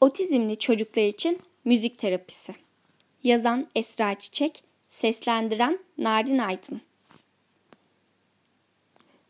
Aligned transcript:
Otizmli 0.00 0.58
çocuklar 0.58 1.02
için 1.02 1.38
müzik 1.64 1.98
terapisi. 1.98 2.54
Yazan 3.22 3.66
Esra 3.74 4.18
Çiçek, 4.18 4.62
seslendiren 4.88 5.78
Narin 5.98 6.38
Aydın. 6.38 6.80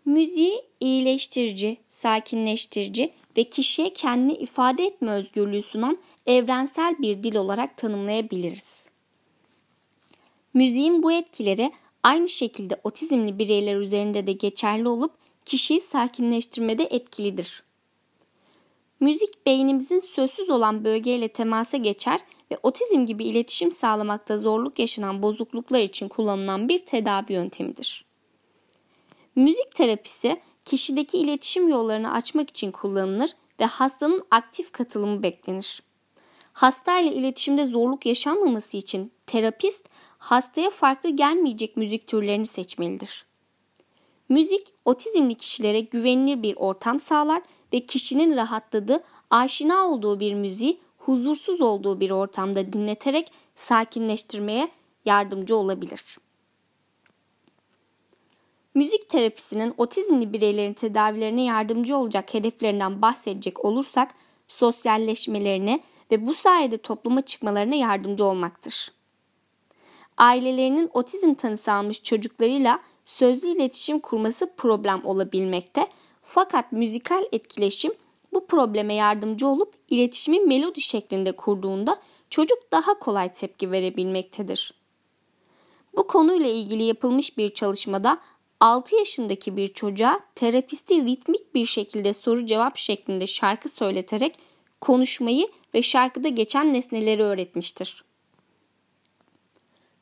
Müziği 0.05 0.63
iyileştirici, 0.81 1.77
sakinleştirici 1.89 3.13
ve 3.37 3.45
kişiye 3.45 3.93
kendini 3.93 4.33
ifade 4.33 4.87
etme 4.87 5.11
özgürlüğü 5.11 5.63
sunan 5.63 5.99
evrensel 6.27 6.99
bir 6.99 7.23
dil 7.23 7.35
olarak 7.35 7.77
tanımlayabiliriz. 7.77 8.89
Müziğin 10.55 11.03
bu 11.03 11.13
etkileri 11.13 11.73
aynı 12.03 12.29
şekilde 12.29 12.81
otizmli 12.85 13.39
bireyler 13.39 13.77
üzerinde 13.77 14.27
de 14.27 14.33
geçerli 14.33 14.89
olup 14.89 15.13
kişiyi 15.45 15.81
sakinleştirmede 15.81 16.85
etkilidir. 16.85 17.63
Müzik 19.01 19.47
beynimizin 19.47 19.99
sözsüz 19.99 20.51
olan 20.51 20.85
bölgeyle 20.85 21.29
temasa 21.29 21.77
geçer 21.77 22.21
ve 22.51 22.59
otizm 22.63 23.07
gibi 23.07 23.25
iletişim 23.25 23.73
sağlamakta 23.73 24.39
zorluk 24.39 24.79
yaşanan 24.79 25.23
bozukluklar 25.23 25.81
için 25.81 26.09
kullanılan 26.09 26.69
bir 26.69 26.79
tedavi 26.79 27.33
yöntemidir. 27.33 28.05
Müzik 29.37 29.75
terapisi 29.75 30.41
kişideki 30.65 31.19
iletişim 31.19 31.69
yollarını 31.69 32.13
açmak 32.13 32.51
için 32.51 32.71
kullanılır 32.71 33.31
ve 33.61 33.65
hastanın 33.65 34.25
aktif 34.31 34.73
katılımı 34.73 35.23
beklenir. 35.23 35.83
Hasta 36.53 36.99
ile 36.99 37.13
iletişimde 37.13 37.65
zorluk 37.65 38.07
yaşanmaması 38.07 38.77
için 38.77 39.13
terapist 39.27 39.89
hastaya 40.19 40.71
farklı 40.71 41.11
gelmeyecek 41.11 41.77
müzik 41.77 42.07
türlerini 42.07 42.47
seçmelidir. 42.47 43.28
Müzik 44.29 44.67
otizmli 44.85 45.35
kişilere 45.35 45.81
güvenilir 45.81 46.43
bir 46.43 46.57
ortam 46.57 47.01
sağlar 47.01 47.43
ve 47.73 47.81
kişinin 47.81 48.37
rahatladığı, 48.37 49.05
aşina 49.31 49.87
olduğu 49.87 50.21
bir 50.21 50.35
müziği 50.35 50.81
huzursuz 50.99 51.61
olduğu 51.61 52.01
bir 52.01 52.11
ortamda 52.11 52.73
dinleterek 52.73 53.33
sakinleştirmeye 53.57 54.69
yardımcı 55.05 55.57
olabilir. 55.57 56.19
Müzik 58.75 59.09
terapisinin 59.09 59.75
otizmli 59.77 60.33
bireylerin 60.33 60.75
tedavilerine 60.75 61.45
yardımcı 61.45 61.97
olacak 61.97 62.35
hedeflerinden 62.35 63.03
bahsedecek 63.03 63.65
olursak 63.65 64.15
sosyalleşmelerine 64.49 65.81
ve 66.11 66.27
bu 66.27 66.35
sayede 66.35 66.79
topluma 66.79 67.21
çıkmalarına 67.21 67.75
yardımcı 67.75 68.25
olmaktır. 68.25 68.93
Ailelerinin 70.17 70.91
otizm 70.93 71.35
tanısı 71.35 71.73
almış 71.73 72.03
çocuklarıyla 72.03 72.81
sözlü 73.09 73.49
iletişim 73.49 73.99
kurması 73.99 74.53
problem 74.57 75.05
olabilmekte 75.05 75.89
fakat 76.23 76.73
müzikal 76.73 77.25
etkileşim 77.33 77.93
bu 78.33 78.47
probleme 78.47 78.95
yardımcı 78.95 79.47
olup 79.47 79.75
iletişimi 79.89 80.41
melodi 80.41 80.81
şeklinde 80.81 81.33
kurduğunda 81.33 82.01
çocuk 82.31 82.73
daha 82.73 82.99
kolay 82.99 83.33
tepki 83.33 83.71
verebilmektedir. 83.71 84.75
Bu 85.97 86.07
konuyla 86.07 86.49
ilgili 86.49 86.83
yapılmış 86.83 87.39
bir 87.39 87.49
çalışmada 87.49 88.21
6 88.61 88.97
yaşındaki 88.97 89.57
bir 89.57 89.69
çocuğa 89.69 90.21
terapisti 90.35 91.05
ritmik 91.05 91.55
bir 91.55 91.67
şekilde 91.67 92.13
soru 92.13 92.47
cevap 92.47 92.77
şeklinde 92.77 93.27
şarkı 93.27 93.69
söyleterek 93.69 94.39
konuşmayı 94.81 95.49
ve 95.75 95.83
şarkıda 95.83 96.29
geçen 96.29 96.73
nesneleri 96.73 97.23
öğretmiştir. 97.23 98.05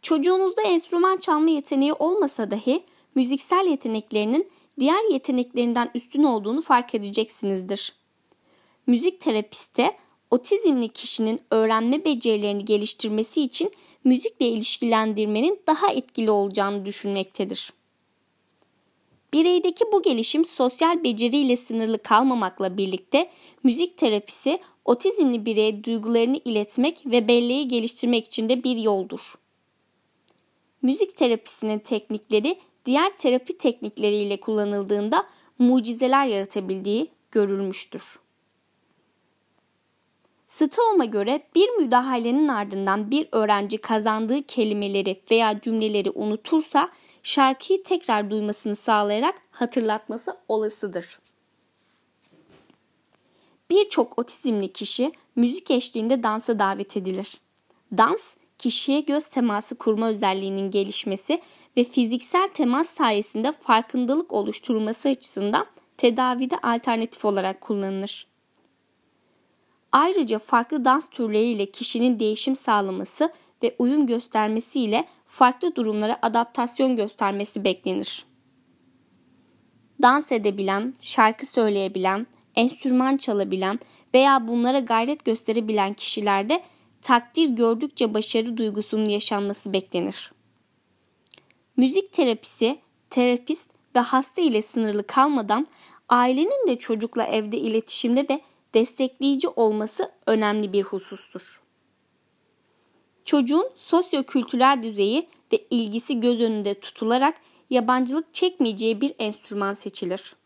Çocuğunuzda 0.03 0.63
enstrüman 0.63 1.17
çalma 1.17 1.51
yeteneği 1.51 1.93
olmasa 1.93 2.51
dahi 2.51 2.85
müziksel 3.17 3.67
yeteneklerinin 3.67 4.51
diğer 4.81 5.13
yeteneklerinden 5.13 5.91
üstün 5.95 6.23
olduğunu 6.23 6.63
fark 6.63 6.95
edeceksinizdir. 6.95 7.93
Müzik 8.87 9.21
terapisti 9.21 9.91
otizmli 10.31 10.89
kişinin 10.89 11.41
öğrenme 11.51 12.05
becerilerini 12.05 12.65
geliştirmesi 12.65 13.43
için 13.43 13.71
müzikle 14.05 14.49
ilişkilendirmenin 14.49 15.61
daha 15.67 15.93
etkili 15.93 16.31
olacağını 16.31 16.85
düşünmektedir. 16.85 17.73
Bireydeki 19.33 19.85
bu 19.93 20.03
gelişim 20.03 20.45
sosyal 20.45 21.05
beceriyle 21.05 21.57
sınırlı 21.57 21.99
kalmamakla 21.99 22.77
birlikte 22.77 23.31
müzik 23.63 23.99
terapisi 23.99 24.59
otizmli 24.85 25.47
bireye 25.47 25.85
duygularını 25.85 26.41
iletmek 26.45 27.07
ve 27.07 27.29
belleği 27.29 27.69
geliştirmek 27.69 28.27
için 28.27 28.49
de 28.49 28.65
bir 28.65 28.77
yoldur. 28.77 29.35
Müzik 30.83 31.17
terapisinin 31.17 31.79
teknikleri 31.79 32.59
diğer 32.87 33.17
terapi 33.17 33.59
teknikleriyle 33.59 34.41
kullanıldığında 34.41 35.27
mucizeler 35.59 36.27
yaratabildiği 36.27 37.11
görülmüştür. 37.31 38.19
Stone'a 40.49 41.05
göre 41.05 41.43
bir 41.55 41.69
müdahalenin 41.69 42.49
ardından 42.49 43.11
bir 43.11 43.29
öğrenci 43.33 43.79
kazandığı 43.79 44.43
kelimeleri 44.43 45.23
veya 45.31 45.61
cümleleri 45.61 46.11
unutursa 46.11 46.91
şarkıyı 47.23 47.83
tekrar 47.83 48.31
duymasını 48.31 48.77
sağlayarak 48.77 49.35
hatırlatması 49.51 50.37
olasıdır. 50.49 51.19
Birçok 53.71 54.19
otizmli 54.19 54.73
kişi 54.73 55.13
müzik 55.37 55.71
eşliğinde 55.71 56.23
dansa 56.23 56.59
davet 56.59 56.97
edilir. 56.97 57.41
Dans, 57.93 58.35
kişiye 58.59 59.01
göz 59.01 59.27
teması 59.27 59.75
kurma 59.75 60.09
özelliğinin 60.09 60.71
gelişmesi 60.71 61.43
ve 61.77 61.85
fiziksel 61.85 62.49
temas 62.49 62.91
sayesinde 62.91 63.53
farkındalık 63.53 64.33
oluşturulması 64.33 65.09
açısından 65.09 65.67
tedavide 65.97 66.59
alternatif 66.59 67.25
olarak 67.25 67.61
kullanılır. 67.61 68.27
Ayrıca 69.93 70.39
farklı 70.39 70.85
dans 70.85 71.11
türleriyle 71.11 71.71
kişinin 71.71 72.21
değişim 72.21 72.57
sağlaması 72.57 73.33
ve 73.63 73.77
uyum 73.79 74.07
göstermesiyle 74.07 75.05
farklı 75.27 75.77
durumlara 75.77 76.19
adaptasyon 76.23 76.97
göstermesi 76.97 77.65
beklenir. 77.65 78.27
Dans 80.03 80.33
edebilen, 80.33 80.95
şarkı 81.01 81.47
söyleyebilen, 81.47 82.27
enstrüman 82.55 83.17
çalabilen 83.17 83.81
veya 84.15 84.49
bunlara 84.49 84.79
gayret 84.79 85.25
gösterebilen 85.25 85.95
kişilerde 85.95 86.63
takdir 87.03 87.49
gördükçe 87.49 88.15
başarı 88.15 88.57
duygusunun 88.57 89.09
yaşanması 89.09 89.73
beklenir. 89.73 90.36
Müzik 91.77 92.13
terapisi, 92.13 92.79
terapist 93.11 93.67
ve 93.97 94.01
hasta 94.01 94.43
ile 94.43 94.63
sınırlı 94.63 95.07
kalmadan 95.07 95.67
ailenin 96.09 96.69
de 96.69 96.79
çocukla 96.79 97.25
evde 97.25 97.59
iletişimde 97.59 98.27
ve 98.31 98.41
destekleyici 98.75 99.49
olması 99.49 100.13
önemli 100.27 100.73
bir 100.73 100.83
husustur. 100.83 101.63
Çocuğun 103.25 103.71
sosyokültürel 103.77 104.83
düzeyi 104.83 105.29
ve 105.53 105.59
ilgisi 105.71 106.21
göz 106.21 106.41
önünde 106.41 106.81
tutularak 106.81 107.35
yabancılık 107.71 108.35
çekmeyeceği 108.35 109.01
bir 109.01 109.15
enstrüman 109.19 109.75
seçilir. 109.75 110.37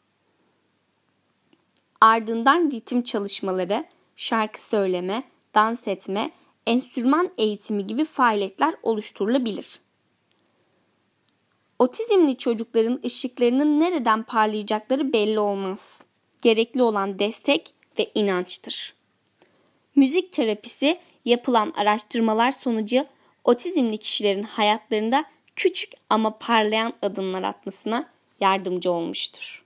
Ardından 2.01 2.71
ritim 2.71 3.03
çalışmaları, 3.03 3.85
şarkı 4.17 4.61
söyleme, 4.61 5.25
dans 5.55 5.89
etme, 5.89 6.31
enstrüman 6.67 7.31
eğitimi 7.39 7.87
gibi 7.87 8.05
faaliyetler 8.05 8.75
oluşturulabilir. 8.83 9.81
Otizmli 11.81 12.37
çocukların 12.37 13.01
ışıklarının 13.05 13.81
nereden 13.81 14.23
parlayacakları 14.23 15.13
belli 15.13 15.41
olmaz. 15.41 16.01
Gerekli 16.43 16.83
olan 16.83 17.19
destek 17.19 17.75
ve 17.99 18.07
inançtır. 18.15 18.95
Müzik 19.97 20.33
terapisi 20.33 20.99
yapılan 21.25 21.73
araştırmalar 21.77 22.53
sonucu 22.53 23.07
otizmli 23.45 23.99
kişilerin 23.99 24.43
hayatlarında 24.43 25.25
küçük 25.57 25.93
ama 26.11 26.39
parlayan 26.39 26.93
adımlar 27.03 27.43
atmasına 27.43 28.09
yardımcı 28.41 28.93
olmuştur. 28.93 29.60